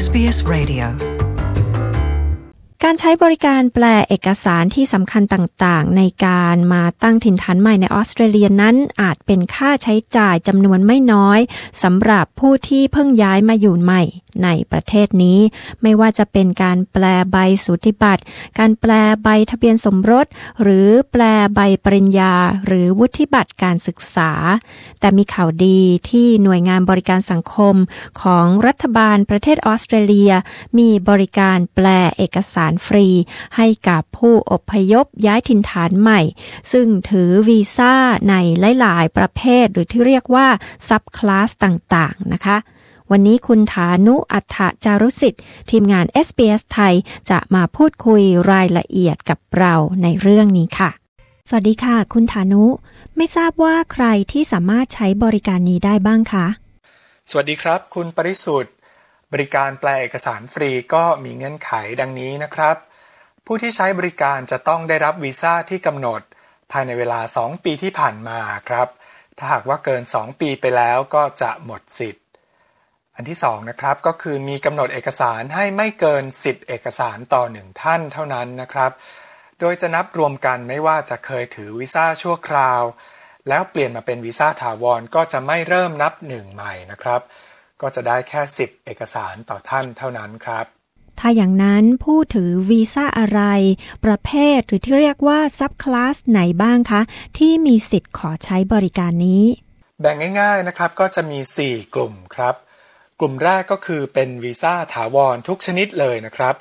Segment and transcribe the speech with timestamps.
[0.00, 1.19] SBS Radio
[2.84, 11.40] การใช้บริการแปลเอกสารที่สำคัญต่างๆ ในการมาตั้งถิ่นฐานใหม่ในออสเตรเลียนั้น อาจเป็นค่าใช้จ่ายจำนวนไม่น้อย
[11.82, 14.02] สำหรับผู้ที่เพิ่งย้ายมาอยู่ใหม่
[14.44, 15.38] ในประเทศนี้
[15.82, 18.22] ไม่ว่าจะเป็นการแปลใบสุติบัตร
[18.58, 18.92] การแปล
[19.22, 20.26] ใบทะเบียนสมรส
[20.62, 21.22] หรือแปล
[21.54, 22.34] ใบปริญญา
[22.66, 24.32] หรือวุฒิบัตรการศึกษา
[25.00, 27.74] แต่มีข่าวดีที่หน่วยงานบริการสังคม
[28.22, 30.32] ของรัฐบาลประเทศออสเตรเลีย
[30.78, 31.86] มีบริการแปล
[32.18, 33.06] เอกสารฟรี
[33.56, 36.20] ให้กับผู้อพยพย้ายถิ่นฐานใหม่
[36.72, 37.94] ซึ่งถือวีซ่า
[38.30, 38.34] ใน
[38.80, 40.48] หลาย ๆ ประเภทหรือที่เรียกว่า
[40.88, 42.56] ซับคลาสต่าง ๆ นะคะ
[43.10, 46.94] วันนี้คุณฐานุอัฏฐจารุสิทธิ์ ทีมงาน SBS ไทย
[47.30, 50.90] จะมาพูดคุยรายละเอียดกับเราในเรื่องนี้ค่ะ
[51.48, 52.64] สวัสดีค่ะ คุณฐานุ
[53.16, 56.46] ไม่ทราบว่าใครที่สามารถใช้บริการนี้ได้บ้างคะ
[57.30, 58.72] สวัสดีครับ คุณปริสุทธิ์
[59.32, 62.76] บริการแปลเอกสารฟรีก็มีเงื่อนไขดังนี้นะครับ
[63.46, 66.20] ผู้ที่ใช้บริการจะต้องได้รับวีซ่าที่กำหนด
[66.70, 68.88] ภายในเวลา 2 ปีที่ผ่านมาครับ
[69.38, 72.24] ถ้าหากว่าเกิน 2 ปีไปแล้วก็จะหมดสิทธิ์
[73.14, 78.92] อันที่2นะครับก็คือมีกำหนดเอกสารให้ไม่เกิน 10 เอกสารต่อ 1 ท่านเท่านั้นนะครับ
[79.60, 82.82] โดยจะนับรวมกันไม่ว่าจะเคยถือวีซ่าชั่วคราว
[83.48, 87.20] แล้วเปลี่ยนมาเป็นวีซ่าถาวรก็จะไม่เริ่มนับหนึ่งใหม่นะครับ
[87.82, 90.66] ก็จะได้แค่ 10 เอกสารต่อท่านเท่านั้นครับ
[91.18, 93.40] ถ้าอย่างนั้นผู้ถือวีซ่าอะไร
[94.04, 97.00] ประเภทหรือที่เรียกว่าซับคลาสไหนบ้างคะ
[97.38, 99.44] ที่มีสิทธิ์ขอใช้บริการนี้
[100.00, 102.54] แบ่งง่าย ๆนะครับก็จะมี 4 กลุ่มครับ
[103.20, 106.54] กลุ่มแรกก็คือเป็นวีซ่าถาวรทุกชนิดเลยนะครับ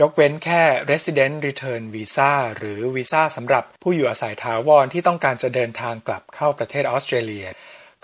[0.00, 7.46] ยกเว้นแค่ Resident Return Visa หรือวีซ่าสำหรับผู้อยู่อาศัยถาวรที่ต้องการจะเดินทางกลับเข้าประเทศออสเตรเลีย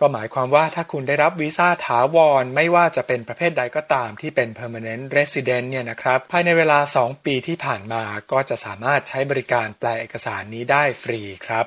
[0.00, 11.66] ก็หมายความว่าถ้าคุณได้รับวีซ่าถาวร ไม่ว่าจะเป็นประเภทใดก็ตามที่เป็น permanent resident เนี่ยนะครับ ภายในเวลา 2 ปีที่ผ่านมาก็จะสามารถใช้บริการแปลเอกสารนี้ได้ฟรีครับ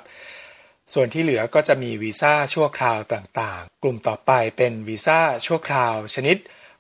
[0.94, 6.38] ส่วนที่เหลือก็จะมีวีซ่าชั่วคราวต่างๆ กลุ่มต่อไปเป็นวีซ่าชั่วคราว ชนิด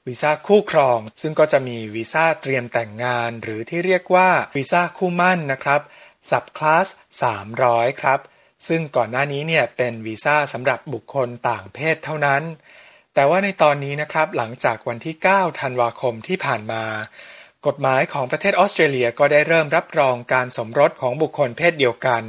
[0.07, 5.81] วีซ่าคู่ครอง ซึ่งก็จะมีวีซ่าเตรียมแต่งงาน หรือที่เรียกว่าวีซ่าคู่มั่นนะครับ
[6.29, 6.87] สับคลาส
[7.43, 8.19] 300 ครับ
[8.67, 12.43] ซึ่งก่อนหน้านี้เนี่ยเป็นวีซ่าสำหรับบุคคลต่างเพศเท่านั้น
[13.13, 16.83] แต่ว่าในตอนนี้นะครับหลังจากวันที่ 9 ธันวาคมที่ผ่านมา
[17.67, 22.23] กฎหมายของประเทศออสเตรเลียก็ได้เริ่มรับรองการสมรสของบุคคลเพศเดียวกัน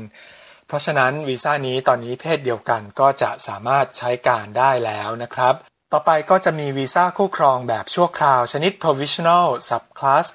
[0.67, 5.55] เพราะฉะนั้นวีซ่านี้ตอนนี้เพศเดียวกันก็จะสามารถใช้การได้แล้วนะครับ
[5.93, 10.27] ต่อไปก็จะมีวีซ่าคู่ครองแบบชั่วคราวชนิด provisional subclass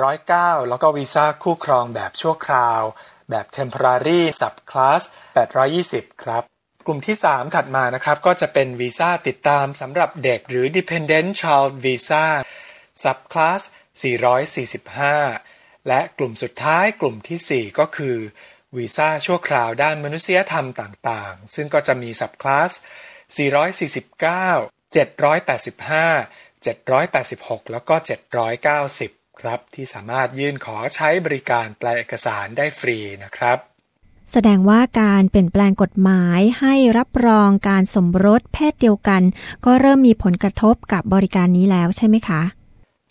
[0.00, 2.82] 309 แล้วก็วีซ่าคู่ครองแบบชั่วคราว
[3.30, 5.02] แบบ temporary subclass
[5.62, 6.42] 820 ครับ
[6.86, 12.26] กลุ่มที่ 3 ถัดมานะครับ ก็จะเป็นวีซ่าติดตามสำหรับเด็กหรือ dependent child visa
[13.02, 13.62] subclass
[14.82, 18.16] 445 และกลุ่มสุดท้ายกลุ่มที่ 4 ก็คือ
[18.76, 22.72] วีซ่าชั่วคราวด้านมนุษยธรรมต่างๆ ซึ่งก็จะมีสับคลาส
[23.38, 33.58] 449 785 786 แล้วก็ 790 ครับที่สามารถยื่นขอใช้บริการแปลเอกสารได้ฟรีนะครับ
[34.32, 39.22] แสดงว่าการเปลี่ยนแปลงกฎหมายให้รับรองการสมรสเพศเดียวกัน
[39.64, 42.42] ก็เริ่มมีผลกระทบกับบริการนี้แล้วใช่ไหมคะ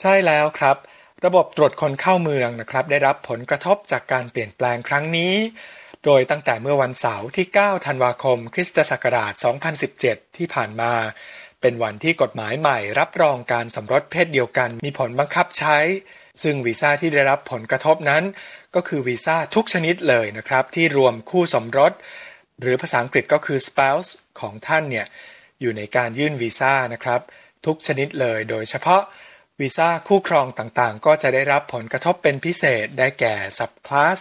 [0.02, 0.78] ใช่แล้วครับ
[1.26, 5.34] ระบบตรวจคนเข้าเมืองนะครับ ได้รับผลกระทบจากการเปลี่ยนแปลงครั้งนี้
[6.06, 9.34] โดยตั้งแต่เมื่อวันเสาร์ที่ 9 ธันวาคม คริสตศักราช
[9.86, 10.94] 2017 ที่ผ่านมา
[11.62, 15.78] เป็นวันที่กฎหมายใหม่รับรองการสมรสเพศเดียวกันมีผลบังคับใช้
[16.44, 18.24] ซึ่งวีซ่าที่ได้รับผลกระทบนั้น
[18.76, 21.94] ก็คือวีซ่าทุกชนิดเลยนะครับ ที่รวมคู่สมรส
[22.62, 25.06] หรือภาษาอังกฤษก็คือ spouse ของท่านเนี่ย
[25.62, 27.22] อยู่ในการยื่นวีซ่านะครับ
[27.66, 29.02] ทุกชนิดเลยโดยเฉพาะ
[29.60, 34.20] วีซ่าคู่ครองต่างๆ ก็จะได้รับผลกระทบเป็นพิเศษได้แก่สับคลาส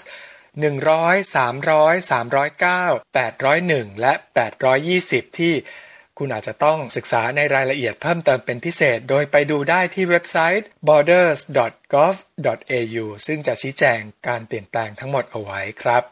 [0.68, 4.12] 100 300 309 801 และ
[4.76, 5.54] 820 ที่
[6.18, 16.02] คุณอาจจะต้องศึกษาในรายละเอียดเพิ่มเติมเป็นพิเศษ โดยไปดูได้ที่เว็บไซต์ borders.gov.au ซึ่งจะชี้แจงการเปลี่ยนแปลงทั้งหมดเอาไว้ครับ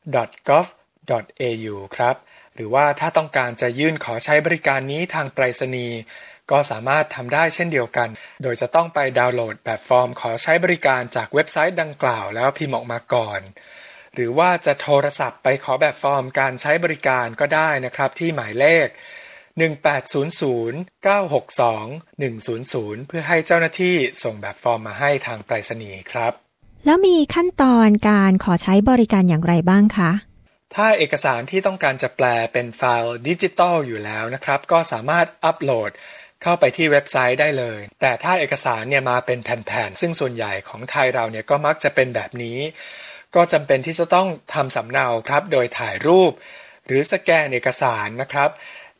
[0.05, 2.17] translating.dss.gov.au ครับ
[2.55, 5.99] หรือว่าถ้าต้องการจะยื่นขอใช้บริการนี้ทางไปรษณีย์
[6.51, 8.09] ก็สามารถทำได้เช่นเดียวกัน
[8.43, 13.41] โดยจะต้องไปดาวน์โหลดแบบฟอร์มขอใช้บริการจากเว็บไซต์ดังกล่าวแล้วพิมพ์ออกมาก่อน
[14.15, 18.89] หรือว่าจะโทรศัพท์ไปขอแบบฟอร์มการใช้บริการก็ได้นะครับที่หมายเลข
[19.57, 26.42] 1800 962 100 เพื่อให้เจ้าหน้าที่ส่งแบบฟอร์มมาให้ทางไปรษณีย์ครับ
[26.87, 30.11] แล้วมีขั้นตอนการขอใช้บริการอย่างไรบ้างคะ
[30.75, 35.91] ถ้าเอกสารที่ต้องการจะแปลเป็นไฟล์ดิจิตอลอยู่แล้วนะครับ ก็สามารถอัปโหลด
[36.43, 42.59] เข้าไปที่เว็บไซต์ได้เลย แต่ถ้าเอกสารเนี่ยมาเป็นแผ่นๆ ซึ่งส่วนใหญ่ของไทยเราเนี่ยก็มักจะเป็นแบบนี้
[43.35, 46.33] ก็จำเป็นที่จะต้องทำสำเนาครับ โดยถ่ายรูป
[46.87, 48.51] หรือสแกนเอกสารนะครับ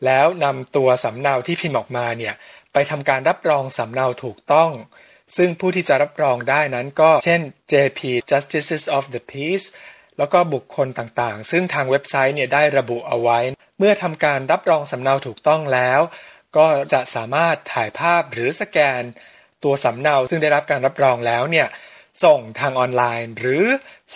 [0.05, 2.35] แล้วนำตัวสำเนาที่พิมพ์ออกมาเนี่ย
[2.73, 4.71] ไปทำการรับรองสำเนาถูกต้อง
[5.37, 7.41] ซึ่งผู้ที่จะรับรองได้นั้นก็เช่น
[7.73, 8.01] JP
[8.31, 9.67] Justices of the Peace
[10.19, 13.39] แล้วก็บุคคลต่างๆ ซึ่งทางเว็บไซต์เนี่ยได้ระบุเอาไว้
[13.79, 16.01] เมื่อทำการรับรองสำเนาถูกต้องแล้ว
[16.57, 19.03] ก็จะสามารถถ่ายภาพหรือสแกน
[19.65, 21.69] ตัวสำเนาซึ่งได้รับการรับรองแล้วเนี่ย
[22.25, 23.65] ส่งทางออนไลน์ หรือ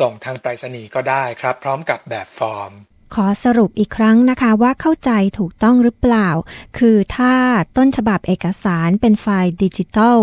[0.01, 2.73] ส่งทางไปรษณีย์ก็ได้ครับ พร้อมกับแบบฟอร์ม
[3.14, 6.29] ขอสรุปอีกครั้งนะคะว่าเข้าใจถูกต้องหรือเปล่า
[6.79, 7.35] คือถ้า
[7.76, 10.19] ต้นฉบับเอกสารเป็นไฟล์ดิจิทัล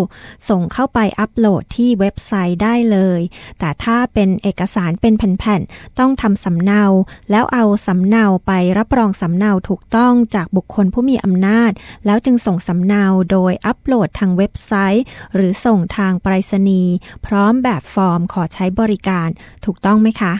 [0.49, 3.19] ส่งเข้าไปอัปโหลดที่เว็บไซต์ได้เลย
[3.59, 6.83] แต่ถ้าเป็นเอกสารเป็นแผ่นๆ ต้องทำสำเนา
[7.31, 11.71] แล้วเอาสำเนาไปรับรองสำเนาถูกต้องจากบุคคลผู้มีอำนาจ
[12.05, 16.93] แล้วจึงส่งสำเนาโดยอัปโหลดทางเว็บไซต์ หรือส่งทางไปรษณีย์
[17.25, 19.29] พร้อมแบบฟอร์มขอใช้บริการ
[19.65, 20.33] ถูกต้องไหมคะ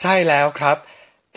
[0.00, 0.78] ใช่แล้วครับ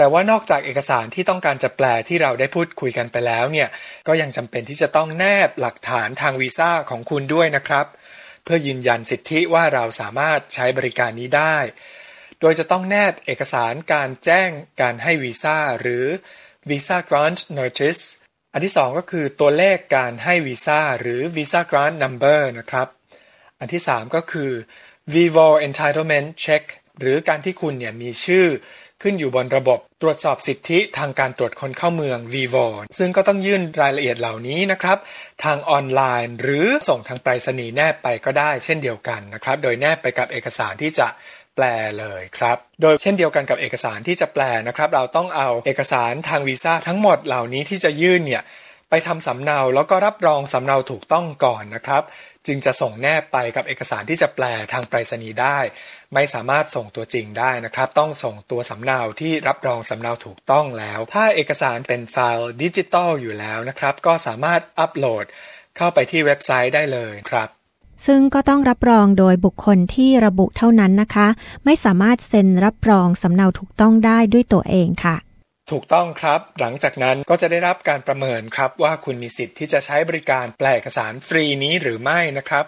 [0.01, 3.69] แต่ว่านอกจากเอกสารที่ต้องการจะแปลที่เราได้พูดคุยกันไปแล้วเนี่ย
[4.07, 7.85] ก็ยังจำเป็นที่จะต้องแนบหลักฐานทางวีซ่าของคุณด้วยนะครับ
[8.43, 11.57] เพื่อยืนยันสิทธิว่าเราสามารถใช้บริการนี้ได้
[12.39, 14.49] โดยจะต้องแนบเอกสารการแจ้ง
[14.81, 16.05] การให้วีซ่าหรือ
[16.69, 18.03] Visa Grant Notice
[18.53, 22.87] อันที่สองก็คือตัวเลขการให้วีซ่าหรือ Visa Grant Number นะครับ
[23.59, 24.51] อันที่ 3 ก็คือ
[25.13, 26.63] Vivo Entitlement Check
[26.99, 28.47] หรือการที่คุณเนี่ยมีชื่อ
[29.03, 32.65] ขึ้นอยู่บนระบบตรวจสอบสิทธิทางการตรวจคนเข้าเมือง Vivo
[32.97, 34.97] ซึ่งก็ต้องยื่นรายละเอียดเหล่านี้นะครับ
[35.43, 41.07] ทางออนไลน์หรือส่งทางไปรษณีย์แนบไปก็ได้เช่นเดียวกันนะครับ โดยแนบไปกับเอกสารที่จะ
[41.55, 41.65] แปล
[41.99, 48.43] เลยครับ โดยเช่นเดียวกันกับเอกสารที่จะแปลนะครับ เราต้องเอาเอกสารทางวีซ่าทั้งหมดเหล่านี้ที่จะยื่นเนี่ย
[48.89, 52.03] ไปทำสำเนาแล้วก็รับรองสำเนาถูกต้องก่อนนะครับ
[52.47, 55.59] จึงจะส่งแนบไปกับเอกสารที่จะแปลทางไปรษณีย์ได้
[56.13, 65.25] ไม่สามารถส่งตัวจริงได้นะครับ ต้องส่งตัวสำเนาที่รับรองสำเนาถูกต้องแล้ว ถ้าเอกสารเป็นไฟล์ดิจิตอลอยู่แล้วนะครับ ก็สามารถอัปโหลด
[65.77, 67.49] เข้าไปที่เว็บไซต์ได้เลยครับ
[68.07, 71.27] ซึ่งก็ต้องรับรองโดยบุคคลที่ระบุเท่านั้นนะคะ
[71.65, 75.15] ไม่สามารถเซ็นรับรองสำเนาถูกต้องได้ด้วยตัวเองค่ะ
[75.71, 82.65] ถูกต้องครับ หลังจากนั้นก็จะได้รับการประเมินครับว่าคุณมีสิทธิ์ที่จะใช้บริการแปลเอกสารฟรีนี้หรือไม่นะครับ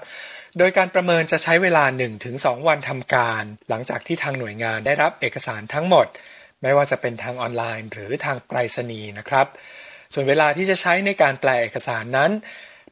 [0.58, 1.86] โดยการประเมินจะใช้เวลา
[2.26, 6.08] 1-2 วันทำการ หลังจากที่ทางหน่วยงานได้รับเอกสารทั้งหมด
[6.62, 9.48] ไม่ว่าจะเป็นทางออนไลน์ หรือทางไปรษณีย์นะครับ
[10.14, 12.32] ส่วนเวลาที่จะใช้ในการแปลเอกสารนั้น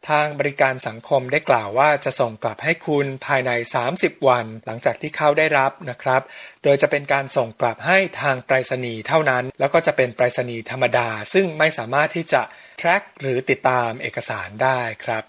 [0.10, 3.52] ทางบริการสังคมได้กล่าวว่าจะส่งกลับให้คุณภายใน
[3.90, 6.22] 30 วัน หลังจากที่เขาได้รับนะครับ
[6.64, 12.42] โดยจะเป็นการส่งกลับให้ทางไปรษณีย์เท่านั้น แล้วก็จะเป็นไปรษณีย์ธรรมดา ซึ่งไม่สามารถที่จะ
[12.80, 15.24] track หรือติดตามเอกสารได้ครับ